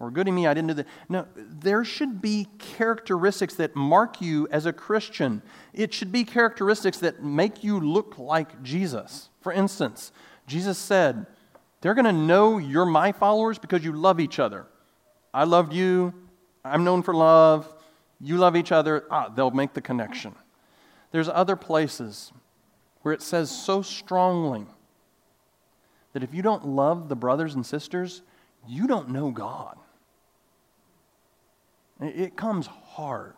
[0.00, 0.86] or goody me, I didn't do that.
[1.10, 5.42] No, there should be characteristics that mark you as a Christian.
[5.74, 9.28] It should be characteristics that make you look like Jesus.
[9.44, 10.10] For instance,
[10.46, 11.26] Jesus said,
[11.82, 14.64] They're going to know you're my followers because you love each other.
[15.34, 16.14] I loved you.
[16.64, 17.70] I'm known for love.
[18.22, 19.04] You love each other.
[19.10, 20.34] Ah, they'll make the connection.
[21.12, 22.32] There's other places
[23.02, 24.64] where it says so strongly
[26.14, 28.22] that if you don't love the brothers and sisters,
[28.66, 29.76] you don't know God.
[32.00, 33.34] It comes hard.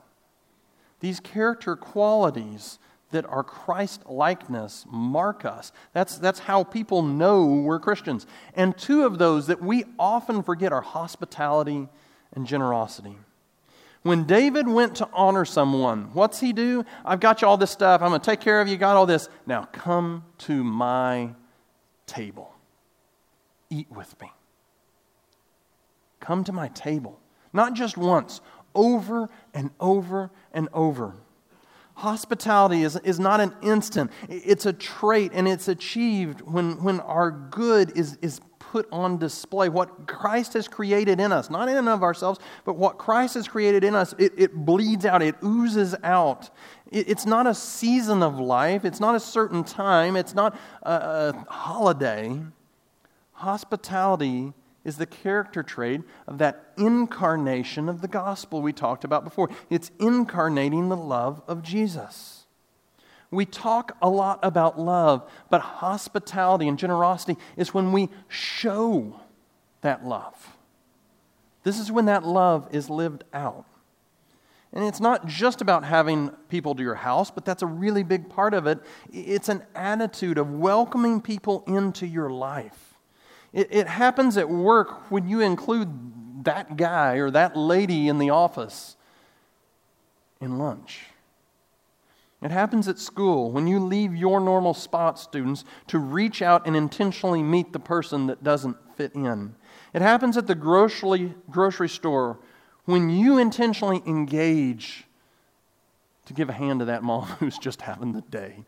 [1.00, 2.78] These character qualities
[3.10, 5.72] that our Christ likeness mark us.
[5.92, 8.26] That's, that's how people know we're Christians.
[8.54, 11.88] And two of those that we often forget are hospitality
[12.32, 13.16] and generosity.
[14.02, 16.84] When David went to honor someone, what's he do?
[17.04, 18.02] I've got you all this stuff.
[18.02, 18.76] I'm going to take care of you.
[18.76, 19.28] Got all this.
[19.46, 21.30] Now come to my
[22.06, 22.54] table.
[23.68, 24.30] Eat with me.
[26.20, 27.18] Come to my table.
[27.52, 28.40] Not just once,
[28.74, 31.14] over and over and over.
[31.96, 37.30] Hospitality is, is not an instant, it's a trait, and it's achieved when, when our
[37.30, 39.70] good is, is put on display.
[39.70, 43.48] What Christ has created in us, not in and of ourselves, but what Christ has
[43.48, 46.50] created in us, it, it bleeds out, it oozes out.
[46.92, 50.92] It, it's not a season of life, it's not a certain time, it's not a,
[50.92, 52.38] a holiday.
[53.32, 54.52] Hospitality
[54.86, 59.50] is the character trait of that incarnation of the gospel we talked about before.
[59.68, 62.46] It's incarnating the love of Jesus.
[63.32, 69.20] We talk a lot about love, but hospitality and generosity is when we show
[69.80, 70.56] that love.
[71.64, 73.66] This is when that love is lived out.
[74.72, 78.28] And it's not just about having people to your house, but that's a really big
[78.28, 78.78] part of it.
[79.12, 82.85] It's an attitude of welcoming people into your life.
[83.56, 88.28] It, it happens at work when you include that guy or that lady in the
[88.28, 88.96] office
[90.42, 91.06] in lunch.
[92.42, 96.76] It happens at school when you leave your normal spot, students, to reach out and
[96.76, 99.54] intentionally meet the person that doesn't fit in.
[99.94, 102.38] It happens at the grocery, grocery store
[102.84, 105.06] when you intentionally engage
[106.26, 108.66] to give a hand to that mom who's just having the day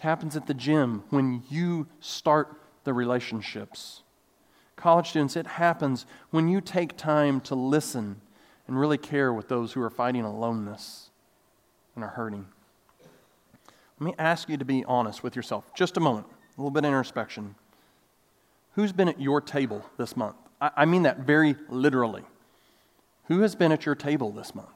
[0.00, 4.02] happens at the gym when you start the relationships.
[4.76, 8.20] College students, it happens when you take time to listen
[8.66, 11.10] and really care with those who are fighting aloneness
[11.94, 12.46] and are hurting.
[14.00, 15.72] Let me ask you to be honest with yourself.
[15.74, 17.54] Just a moment, a little bit of introspection.
[18.74, 20.36] Who's been at your table this month?
[20.60, 22.22] I, I mean that very literally.
[23.28, 24.73] Who has been at your table this month?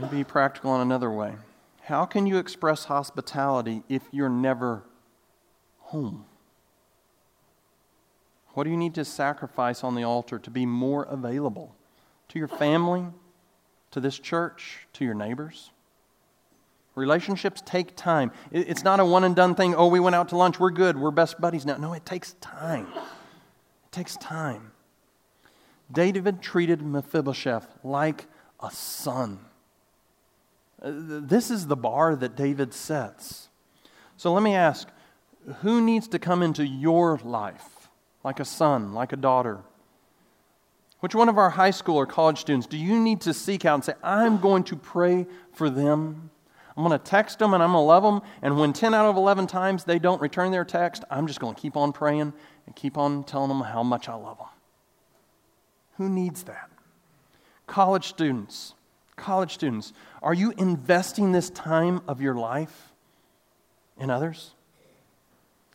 [0.00, 1.34] Let me be practical in another way.
[1.82, 4.84] How can you express hospitality if you're never
[5.78, 6.24] home?
[8.54, 11.74] What do you need to sacrifice on the altar to be more available
[12.28, 13.06] to your family,
[13.90, 15.72] to this church, to your neighbors?
[16.94, 18.30] Relationships take time.
[18.52, 19.74] It's not a one and done thing.
[19.74, 20.60] Oh, we went out to lunch.
[20.60, 20.96] We're good.
[20.96, 21.76] We're best buddies now.
[21.76, 22.86] No, it takes time.
[22.94, 24.70] It takes time.
[25.90, 28.26] David treated Mephibosheth like
[28.62, 29.40] a son.
[30.82, 33.48] This is the bar that David sets.
[34.16, 34.88] So let me ask
[35.60, 37.88] who needs to come into your life
[38.24, 39.60] like a son, like a daughter?
[41.00, 43.74] Which one of our high school or college students do you need to seek out
[43.74, 46.30] and say, I'm going to pray for them?
[46.76, 48.20] I'm going to text them and I'm going to love them.
[48.42, 51.54] And when 10 out of 11 times they don't return their text, I'm just going
[51.54, 52.32] to keep on praying
[52.66, 54.46] and keep on telling them how much I love them.
[55.96, 56.70] Who needs that?
[57.66, 58.74] College students.
[59.18, 59.92] College students,
[60.22, 62.92] are you investing this time of your life
[63.98, 64.52] in others?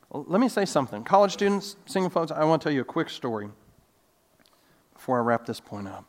[0.09, 1.03] Well, let me say something.
[1.03, 3.49] College students, single folks, I want to tell you a quick story
[4.93, 6.05] before I wrap this point up.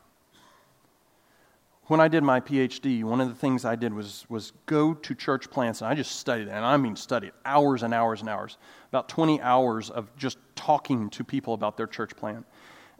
[1.87, 5.13] When I did my PhD, one of the things I did was, was go to
[5.13, 8.57] church plants, and I just studied, and I mean studied, hours and hours and hours,
[8.89, 12.45] about 20 hours of just talking to people about their church plant.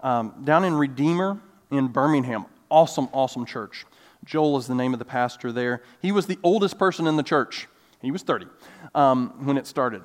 [0.02, 1.40] Um, down in Redeemer
[1.72, 3.86] in Birmingham, awesome, awesome church.
[4.26, 5.82] Joel is the name of the pastor there.
[6.02, 7.68] He was the oldest person in the church.
[8.02, 8.48] He was 30
[8.94, 10.02] um, when it started.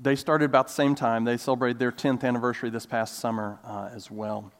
[0.00, 1.24] They started about the same time.
[1.24, 4.52] They celebrated their 10th anniversary this past summer uh, as well.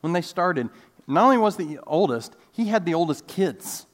[0.00, 0.68] When they started,
[1.06, 3.86] not only was the oldest, he had the oldest kids.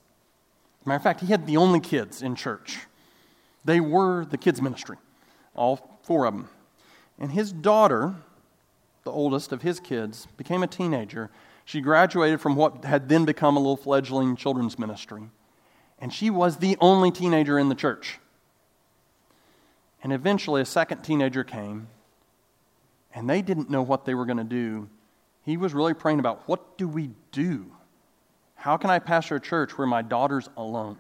[0.84, 2.78] Matter of fact, he had the only kids in church.
[3.64, 4.96] They were the kids' ministry,
[5.54, 6.48] all four of them.
[7.18, 8.14] And his daughter,
[9.04, 11.30] the oldest of his kids, became a teenager
[11.70, 15.30] she graduated from what had then become a little fledgling children's ministry,
[16.00, 18.18] and she was the only teenager in the church.
[20.02, 21.86] And eventually, a second teenager came,
[23.14, 24.88] and they didn't know what they were going to do.
[25.44, 27.70] He was really praying about what do we do?
[28.56, 30.96] How can I pastor a church where my daughter's alone?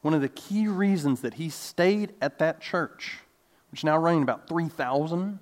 [0.00, 3.18] One of the key reasons that he stayed at that church,
[3.70, 5.40] which now running about 3,000,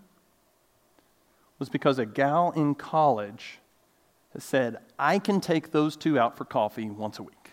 [1.61, 3.61] was because a gal in college
[4.39, 7.51] said, I can take those two out for coffee once a week.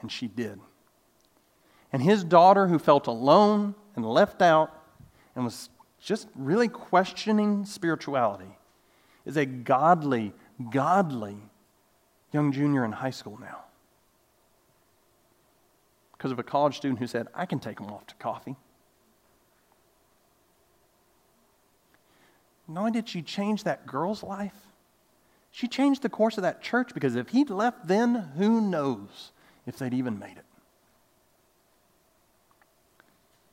[0.00, 0.58] And she did.
[1.92, 4.72] And his daughter, who felt alone and left out
[5.36, 5.68] and was
[6.00, 8.56] just really questioning spirituality,
[9.26, 10.32] is a godly,
[10.70, 11.36] godly
[12.32, 13.64] young junior in high school now.
[16.12, 18.56] Because of a college student who said, I can take them off to coffee.
[22.68, 24.54] Not only did she change that girl's life,
[25.50, 29.32] she changed the course of that church because if he'd left then, who knows
[29.66, 30.44] if they'd even made it.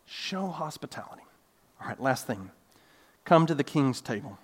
[0.05, 1.23] Show hospitality.
[1.81, 2.51] All right, last thing.
[3.23, 4.37] Come to the king's table.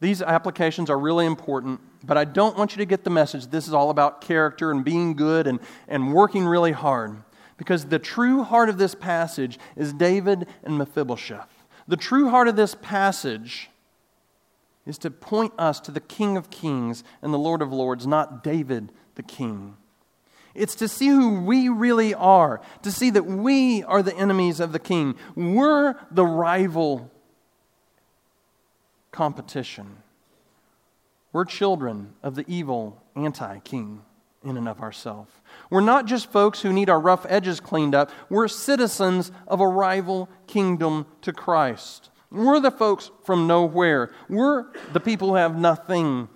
[0.00, 3.66] These applications are really important, but I don't want you to get the message this
[3.66, 7.22] is all about character and being good and, and working really hard.
[7.58, 11.59] Because the true heart of this passage is David and Mephibosheth.
[11.90, 13.68] The true heart of this passage
[14.86, 18.44] is to point us to the King of Kings and the Lord of Lords, not
[18.44, 19.76] David the king.
[20.54, 24.70] It's to see who we really are, to see that we are the enemies of
[24.70, 25.16] the king.
[25.34, 27.10] We're the rival
[29.10, 29.96] competition.
[31.32, 34.02] We're children of the evil anti king
[34.44, 35.30] in and of ourselves.
[35.68, 39.68] We're not just folks who need our rough edges cleaned up, we're citizens of a
[39.68, 42.10] rival kingdom to Christ.
[42.30, 44.12] We're the folks from nowhere.
[44.28, 46.28] We're the people who have nothing.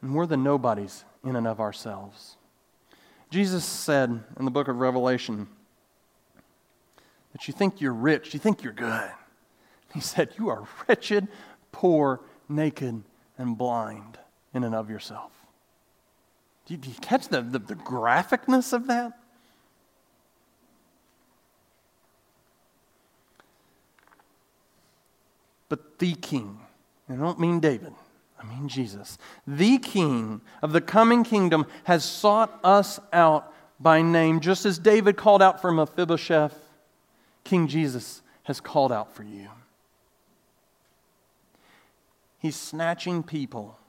[0.00, 2.36] And we're the nobodies in and of ourselves.
[3.30, 5.46] Jesus said in the book of Revelation
[7.32, 9.10] that you think you're rich, you think you're good.
[9.92, 11.28] He said, You are wretched,
[11.72, 13.02] poor, naked,
[13.38, 14.18] and blind
[14.54, 15.32] in and of yourself.
[16.70, 19.18] Do you, catch the, the, the graphicness of that?
[25.68, 26.60] But the king,
[27.08, 27.92] I don't mean David,
[28.40, 29.18] I mean Jesus,
[29.48, 35.16] the King of the coming kingdom, has sought us out by name, just as David
[35.16, 36.56] called out for Mephibosheth.
[37.42, 39.48] King Jesus has called out for you.
[42.38, 43.79] He's snatching people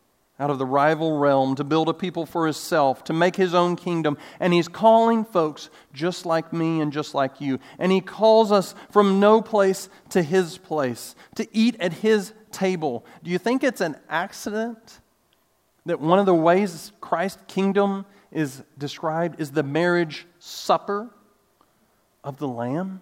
[0.42, 3.76] out of the rival realm to build a people for himself, to make his own
[3.76, 4.18] kingdom.
[4.40, 7.60] And he's calling folks just like me and just like you.
[7.78, 13.06] And he calls us from no place to his place, to eat at his table.
[13.24, 15.00] Do you think it's an accident
[15.86, 21.12] that one of the ways Christ's kingdom is described is the marriage supper
[22.24, 23.02] of the Lamb?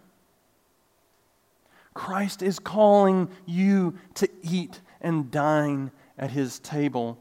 [1.93, 7.17] Christ is calling you to eat and dine at his table.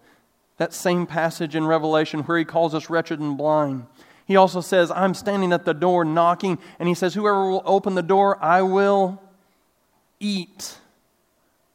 [0.59, 3.86] That same passage in Revelation where he calls us wretched and blind.
[4.26, 7.94] He also says, I'm standing at the door knocking, and he says, Whoever will open
[7.94, 9.22] the door, I will
[10.20, 10.78] eat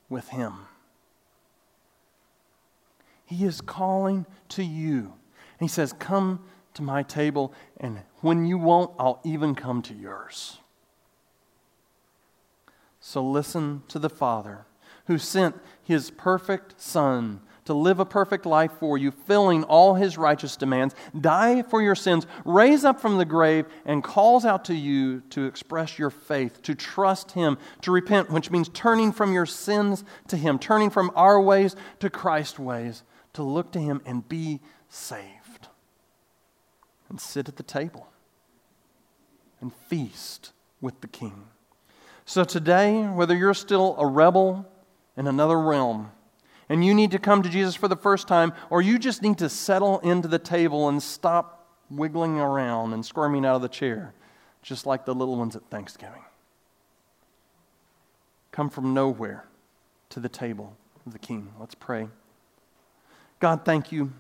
[0.10, 0.54] with him.
[3.26, 5.14] He is calling to you.
[5.60, 6.44] And he says, Come
[6.76, 10.60] to my table, and when you won't, I'll even come to yours.
[13.00, 14.66] So listen to the Father
[15.08, 20.18] who sent his perfect Son to live a perfect life for you, filling all his
[20.18, 24.74] righteous demands, die for your sins, raise up from the grave, and calls out to
[24.74, 29.46] you to express your faith, to trust him, to repent, which means turning from your
[29.46, 33.04] sins to him, turning from our ways to Christ's ways,
[33.34, 34.60] to look to him and be
[34.90, 35.68] saved.
[37.10, 38.08] And sit at the table
[39.62, 40.52] and feast
[40.82, 41.46] with the king.
[42.26, 44.66] So today, whether you're still a rebel
[45.16, 46.12] in another realm,
[46.70, 49.38] and you need to come to Jesus for the first time, or you just need
[49.40, 54.14] to settle into the table and stop wiggling around and squirming out of the chair,
[54.62, 56.24] just like the little ones at Thanksgiving.
[58.52, 59.46] Come from nowhere
[60.10, 61.52] to the table of the King.
[61.60, 62.08] Let's pray.
[63.40, 64.14] God, thank you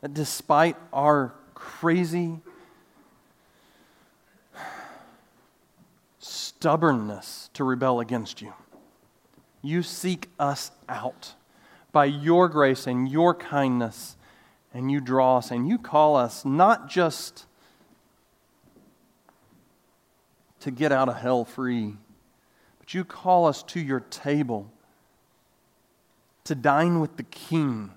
[0.00, 2.40] that despite our crazy
[6.18, 8.52] stubbornness to rebel against you,
[9.68, 11.34] you seek us out
[11.92, 14.16] by your grace and your kindness,
[14.72, 17.46] and you draw us and you call us not just
[20.60, 21.94] to get out of hell free,
[22.78, 24.70] but you call us to your table
[26.44, 27.90] to dine with the King.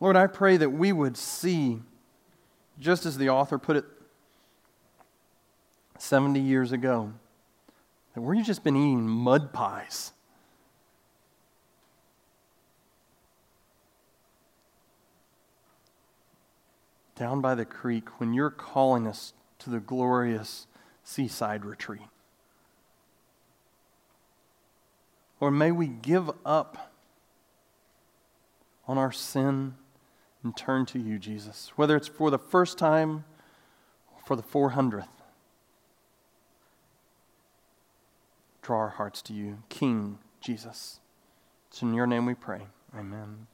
[0.00, 1.80] Lord, I pray that we would see,
[2.78, 3.84] just as the author put it
[5.98, 7.12] 70 years ago
[8.14, 10.12] that we've just been eating mud pies.
[17.16, 20.66] Down by the creek, when you're calling us to the glorious
[21.02, 22.02] seaside retreat.
[25.40, 26.92] Or may we give up
[28.86, 29.74] on our sin
[30.42, 33.24] and turn to you, Jesus, whether it's for the first time
[34.14, 35.08] or for the 400th.
[38.62, 41.00] Draw our hearts to you, King Jesus.
[41.68, 42.62] It's in your name we pray.
[42.96, 43.46] Amen.